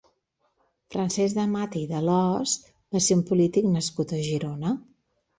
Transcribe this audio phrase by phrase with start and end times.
[0.93, 2.53] Francesc de Mata i d'Alòs
[2.95, 4.73] va ser un polític nascut a Girona.